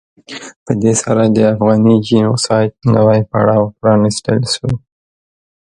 په 0.65 0.71
دې 0.81 0.93
سره 1.03 1.21
د 1.35 1.37
افغاني 1.53 1.95
جینو 2.07 2.33
سایډ 2.45 2.71
نوی 2.95 3.21
پړاو 3.29 3.73
پرانستل 3.79 4.39
شو. 4.53 4.69